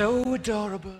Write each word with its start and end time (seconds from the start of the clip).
so 0.00 0.22
adorable. 0.32 0.98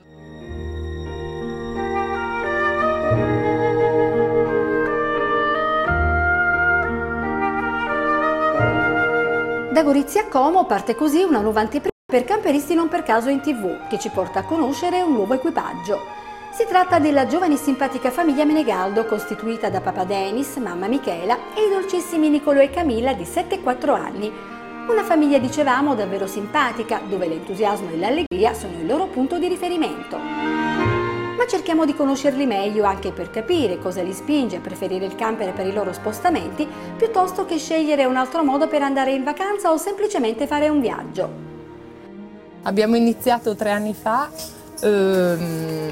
Da 9.73 9.83
Gorizia 9.83 10.21
a 10.21 10.29
Como 10.29 10.67
parte 10.67 10.95
così 10.95 11.23
una 11.23 11.41
nuova 11.41 11.61
anteprima 11.61 11.89
per 12.05 12.25
camperisti 12.25 12.75
non 12.75 12.89
per 12.89 13.03
caso 13.03 13.31
in 13.31 13.41
tv, 13.41 13.89
che 13.89 13.99
ci 13.99 14.11
porta 14.11 14.41
a 14.41 14.45
conoscere 14.45 15.01
un 15.01 15.15
nuovo 15.15 15.33
equipaggio. 15.33 15.99
Si 16.53 16.67
tratta 16.67 16.99
della 16.99 17.27
giovane 17.27 17.55
e 17.55 17.57
simpatica 17.57 18.11
famiglia 18.11 18.45
Menegaldo, 18.45 19.07
costituita 19.07 19.71
da 19.71 19.81
papà 19.81 20.05
Denis, 20.05 20.57
mamma 20.57 20.89
Michela 20.89 21.39
e 21.55 21.65
i 21.67 21.71
dolcissimi 21.71 22.29
Nicolo 22.29 22.61
e 22.61 22.69
Camilla 22.69 23.15
di 23.15 23.25
7 23.25 23.55
e 23.55 23.61
4 23.63 23.95
anni. 23.95 24.59
Una 24.91 25.05
famiglia, 25.05 25.39
dicevamo, 25.39 25.95
davvero 25.95 26.27
simpatica, 26.27 27.01
dove 27.09 27.29
l'entusiasmo 27.29 27.91
e 27.91 27.97
l'allegria 27.97 28.55
sono 28.55 28.73
il 28.81 28.87
loro 28.87 29.07
punto 29.07 29.39
di 29.39 29.47
riferimento. 29.47 30.19
Ma 30.19 31.47
cerchiamo 31.49 31.85
di 31.85 31.95
conoscerli 31.95 32.45
meglio 32.45 32.83
anche 32.83 33.13
per 33.13 33.31
capire 33.31 33.79
cosa 33.79 34.03
li 34.03 34.13
spinge 34.13 34.57
a 34.57 34.61
preferire 34.61 35.05
il 35.05 35.15
camper 35.15 35.53
per 35.53 35.67
i 35.67 35.73
loro 35.73 35.93
spostamenti 35.93 36.67
piuttosto 36.97 37.45
che 37.45 37.57
scegliere 37.57 38.05
un 38.05 38.17
altro 38.17 38.43
modo 38.43 38.67
per 38.67 38.83
andare 38.83 39.13
in 39.13 39.23
vacanza 39.23 39.71
o 39.71 39.77
semplicemente 39.77 40.49
fare 40.49 40.69
un 40.69 40.81
viaggio. 40.81 41.31
Abbiamo 42.63 42.97
iniziato 42.97 43.55
tre 43.55 43.71
anni 43.71 43.95
fa, 43.95 44.29
ehm, 44.81 45.91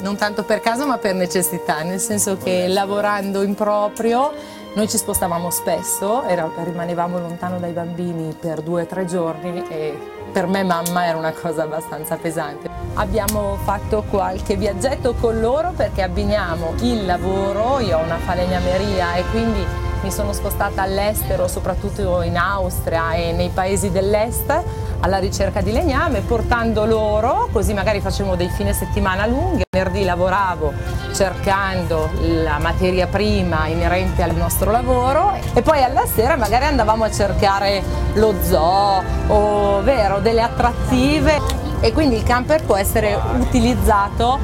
non 0.00 0.16
tanto 0.16 0.44
per 0.44 0.60
caso 0.60 0.86
ma 0.86 0.98
per 0.98 1.14
necessità, 1.14 1.82
nel 1.82 1.98
senso 1.98 2.36
che 2.36 2.68
lavorando 2.68 3.42
in 3.42 3.54
proprio 3.54 4.32
noi 4.78 4.88
ci 4.88 4.96
spostavamo 4.96 5.50
spesso, 5.50 6.22
era- 6.22 6.48
rimanevamo 6.62 7.18
lontano 7.18 7.58
dai 7.58 7.72
bambini 7.72 8.32
per 8.38 8.62
due 8.62 8.82
o 8.82 8.86
tre 8.86 9.06
giorni 9.06 9.64
e 9.68 9.98
per 10.30 10.46
me 10.46 10.62
mamma 10.62 11.04
era 11.04 11.18
una 11.18 11.32
cosa 11.32 11.64
abbastanza 11.64 12.14
pesante. 12.14 12.70
Abbiamo 12.94 13.56
fatto 13.64 14.04
qualche 14.08 14.54
viaggetto 14.54 15.14
con 15.14 15.40
loro 15.40 15.72
perché 15.74 16.02
abbiniamo 16.02 16.74
il 16.82 17.06
lavoro, 17.06 17.80
io 17.80 17.98
ho 17.98 18.02
una 18.02 18.18
falegnameria 18.18 19.16
e 19.16 19.24
quindi 19.32 19.66
mi 20.00 20.12
sono 20.12 20.32
spostata 20.32 20.82
all'estero, 20.82 21.48
soprattutto 21.48 22.22
in 22.22 22.36
Austria 22.36 23.14
e 23.14 23.32
nei 23.32 23.48
paesi 23.48 23.90
dell'est, 23.90 24.62
alla 25.00 25.18
ricerca 25.18 25.60
di 25.60 25.72
legname, 25.72 26.20
portando 26.20 26.84
loro, 26.84 27.48
così 27.50 27.74
magari 27.74 28.00
facevo 28.00 28.36
dei 28.36 28.48
fine 28.48 28.72
settimana 28.72 29.26
lunghi. 29.26 29.64
Venerdì 29.68 30.04
lavoravo 30.04 30.72
cercando 31.18 32.10
la 32.20 32.60
materia 32.60 33.08
prima 33.08 33.66
inerente 33.66 34.22
al 34.22 34.36
nostro 34.36 34.70
lavoro 34.70 35.36
e 35.52 35.62
poi 35.62 35.82
alla 35.82 36.06
sera 36.06 36.36
magari 36.36 36.66
andavamo 36.66 37.02
a 37.02 37.10
cercare 37.10 37.82
lo 38.12 38.36
zoo 38.40 39.02
o 39.26 39.82
vero, 39.82 40.20
delle 40.20 40.42
attrattive 40.42 41.40
e 41.80 41.92
quindi 41.92 42.14
il 42.14 42.22
camper 42.22 42.62
può 42.64 42.76
essere 42.76 43.18
utilizzato 43.36 44.38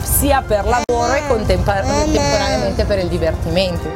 sia 0.00 0.42
per 0.42 0.64
lavoro 0.64 1.12
e 1.12 1.24
contemporaneamente 1.28 2.84
per 2.84 2.98
il 2.98 3.06
divertimento. 3.06 3.88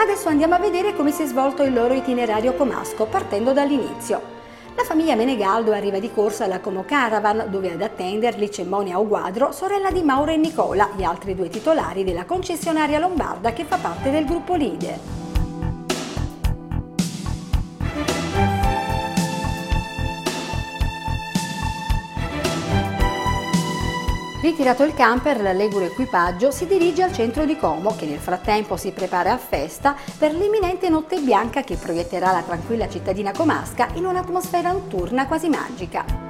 Adesso 0.00 0.28
andiamo 0.28 0.54
a 0.54 0.58
vedere 0.58 0.94
come 0.94 1.10
si 1.10 1.24
è 1.24 1.26
svolto 1.26 1.62
il 1.62 1.74
loro 1.74 1.92
itinerario 1.92 2.54
comasco, 2.54 3.04
partendo 3.04 3.52
dall'inizio. 3.52 4.40
La 4.82 4.88
famiglia 4.88 5.14
Menegaldo 5.14 5.70
arriva 5.70 6.00
di 6.00 6.10
corsa 6.10 6.44
alla 6.44 6.58
Como 6.58 6.84
Caravan, 6.84 7.46
dove 7.48 7.70
ad 7.70 7.82
attenderli 7.82 8.48
c'è 8.48 8.64
Monia 8.64 8.98
Oguadro, 8.98 9.52
sorella 9.52 9.92
di 9.92 10.02
Mauro 10.02 10.32
e 10.32 10.36
Nicola, 10.36 10.90
gli 10.96 11.04
altri 11.04 11.36
due 11.36 11.48
titolari 11.48 12.02
della 12.02 12.24
concessionaria 12.24 12.98
lombarda 12.98 13.52
che 13.52 13.62
fa 13.62 13.76
parte 13.76 14.10
del 14.10 14.24
gruppo 14.24 14.56
Leader. 14.56 15.21
Ritirato 24.42 24.82
il 24.82 24.92
camper, 24.92 25.40
l'allegro 25.40 25.84
equipaggio 25.84 26.50
si 26.50 26.66
dirige 26.66 27.04
al 27.04 27.12
centro 27.12 27.44
di 27.44 27.56
Como, 27.56 27.94
che 27.94 28.06
nel 28.06 28.18
frattempo 28.18 28.76
si 28.76 28.90
prepara 28.90 29.30
a 29.30 29.38
festa 29.38 29.94
per 30.18 30.34
l'imminente 30.34 30.88
notte 30.88 31.20
bianca 31.20 31.62
che 31.62 31.76
proietterà 31.76 32.32
la 32.32 32.42
tranquilla 32.42 32.88
cittadina 32.88 33.30
comasca 33.30 33.86
in 33.94 34.04
un'atmosfera 34.04 34.72
notturna 34.72 35.28
quasi 35.28 35.48
magica. 35.48 36.21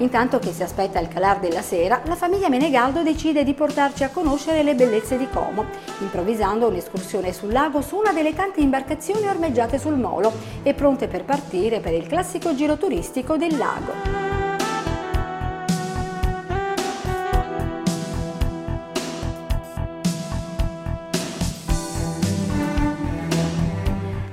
Intanto 0.00 0.38
che 0.38 0.52
si 0.52 0.62
aspetta 0.62 0.98
il 0.98 1.08
calar 1.08 1.40
della 1.40 1.60
sera, 1.60 2.00
la 2.06 2.16
famiglia 2.16 2.48
Menegaldo 2.48 3.02
decide 3.02 3.44
di 3.44 3.52
portarci 3.52 4.02
a 4.02 4.08
conoscere 4.08 4.62
le 4.62 4.74
bellezze 4.74 5.18
di 5.18 5.28
Como, 5.28 5.66
improvvisando 6.00 6.68
un'escursione 6.68 7.32
sul 7.34 7.52
lago 7.52 7.82
su 7.82 7.96
una 7.96 8.12
delle 8.12 8.34
tante 8.34 8.60
imbarcazioni 8.60 9.26
ormeggiate 9.26 9.78
sul 9.78 9.96
molo 9.96 10.32
e 10.62 10.72
pronte 10.72 11.06
per 11.06 11.24
partire 11.24 11.80
per 11.80 11.92
il 11.92 12.06
classico 12.06 12.54
giro 12.54 12.76
turistico 12.76 13.36
del 13.36 13.56
lago. 13.58 14.19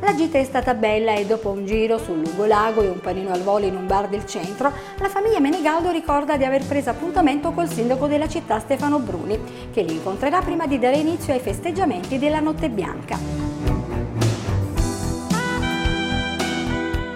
La 0.07 0.16
gita 0.16 0.38
è 0.38 0.44
stata 0.45 0.73
bella 0.73 1.16
e 1.16 1.25
dopo 1.25 1.50
un 1.50 1.66
giro 1.66 1.97
sul 1.97 2.22
lungolago 2.22 2.81
e 2.81 2.88
un 2.88 3.01
panino 3.01 3.34
al 3.34 3.41
volo 3.41 3.66
in 3.66 3.75
un 3.75 3.88
bar 3.88 4.07
del 4.07 4.25
centro, 4.25 4.72
la 5.00 5.09
famiglia 5.09 5.41
Menegaldo 5.41 5.91
ricorda 5.91 6.38
di 6.38 6.45
aver 6.45 6.66
preso 6.66 6.90
appuntamento 6.90 7.51
col 7.51 7.69
sindaco 7.69 8.07
della 8.07 8.29
città 8.29 8.57
Stefano 8.59 9.00
Bruni, 9.00 9.38
che 9.69 9.81
li 9.81 9.95
incontrerà 9.95 10.40
prima 10.40 10.66
di 10.66 10.79
dare 10.79 10.95
inizio 10.95 11.34
ai 11.34 11.41
festeggiamenti 11.41 12.18
della 12.19 12.40
Notte 12.40 12.69
Bianca. 12.69 13.19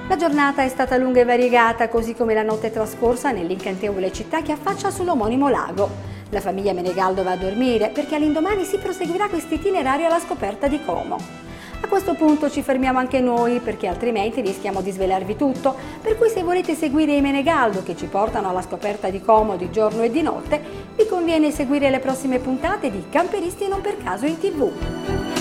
La 0.10 0.18
giornata 0.18 0.62
è 0.62 0.68
stata 0.68 0.98
lunga 0.98 1.22
e 1.22 1.24
variegata, 1.24 1.88
così 1.88 2.14
come 2.14 2.34
la 2.34 2.44
notte 2.44 2.72
trascorsa 2.72 3.32
nell'incantevole 3.32 4.12
città 4.12 4.42
che 4.42 4.52
affaccia 4.52 4.92
sull'omonimo 4.92 5.48
lago. 5.48 5.90
La 6.32 6.42
famiglia 6.42 6.74
Menegaldo 6.74 7.24
va 7.24 7.32
a 7.32 7.38
dormire 7.38 7.88
perché 7.88 8.16
all'indomani 8.16 8.66
si 8.66 8.78
proseguirà 8.80 9.30
questo 9.30 9.54
itinerario 9.54 10.08
alla 10.08 10.20
scoperta 10.20 10.68
di 10.68 10.84
Como. 10.84 11.51
A 11.84 11.88
questo 11.88 12.14
punto 12.14 12.50
ci 12.50 12.62
fermiamo 12.62 13.00
anche 13.00 13.20
noi 13.20 13.60
perché 13.60 13.88
altrimenti 13.88 14.42
rischiamo 14.42 14.82
di 14.82 14.92
svelarvi 14.92 15.36
tutto, 15.36 15.76
per 16.02 16.18
cui 16.18 16.30
se 16.30 16.44
volete 16.44 16.76
seguire 16.76 17.16
i 17.16 17.22
Menegaldo 17.22 17.84
che 17.84 17.98
ci 17.98 18.06
portano 18.06 18.50
alla 18.50 18.62
scoperta 18.62 19.10
di 19.10 19.20
Como 19.20 19.58
di 19.58 19.72
giorno 19.72 20.04
e 20.04 20.12
di 20.12 20.22
notte, 20.22 20.62
vi 20.96 21.06
conviene 21.08 21.52
seguire 21.52 21.90
le 21.90 22.00
prossime 22.00 22.40
puntate 22.40 22.92
di 22.92 23.06
Camperisti 23.10 23.68
non 23.68 23.82
per 23.82 23.98
caso 23.98 24.26
in 24.26 24.38
tv. 24.38 25.41